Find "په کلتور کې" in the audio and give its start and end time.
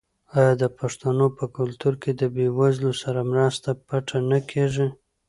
1.37-2.11